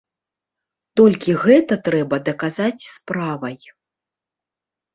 Толькі 1.01 1.35
гэта 1.43 1.73
трэба 1.89 2.15
даказаць 2.31 2.83
справай. 2.95 3.57